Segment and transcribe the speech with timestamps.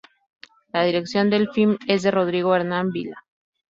[0.73, 3.23] La Dirección del film es de Rodrigo Hernán Vila.